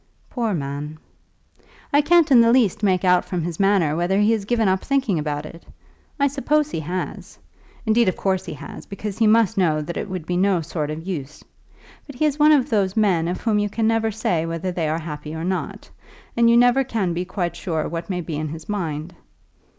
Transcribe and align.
"Poor 0.31 0.51
man!" 0.55 0.97
"I 1.93 2.01
can't 2.01 2.31
in 2.31 2.41
the 2.41 2.51
least 2.51 2.81
make 2.81 3.05
out 3.05 3.23
from 3.23 3.43
his 3.43 3.59
manner 3.59 3.95
whether 3.95 4.17
he 4.19 4.31
has 4.31 4.45
given 4.45 4.67
up 4.67 4.83
thinking 4.83 5.19
about 5.19 5.45
it. 5.45 5.63
I 6.19 6.25
suppose 6.27 6.71
he 6.71 6.79
has. 6.79 7.37
Indeed, 7.85 8.09
of 8.09 8.17
course 8.17 8.43
he 8.45 8.53
has, 8.53 8.87
because 8.87 9.19
he 9.19 9.27
must 9.27 9.59
know 9.59 9.79
that 9.83 9.97
it 9.97 10.09
would 10.09 10.25
be 10.25 10.33
of 10.33 10.39
no 10.39 10.61
sort 10.61 10.89
of 10.89 11.05
use. 11.07 11.43
But 12.07 12.15
he 12.15 12.25
is 12.25 12.39
one 12.39 12.51
of 12.51 12.67
those 12.71 12.97
men 12.97 13.27
of 13.27 13.41
whom 13.41 13.59
you 13.59 13.69
can 13.69 13.85
never 13.85 14.09
say 14.09 14.43
whether 14.43 14.71
they 14.71 14.89
are 14.89 14.97
happy 14.97 15.35
or 15.35 15.43
not; 15.43 15.91
and 16.35 16.49
you 16.49 16.57
never 16.57 16.83
can 16.83 17.13
be 17.13 17.23
quite 17.23 17.55
sure 17.55 17.87
what 17.87 18.09
may 18.09 18.21
be 18.21 18.37
in 18.37 18.47
his 18.47 18.67
mind." 18.67 19.13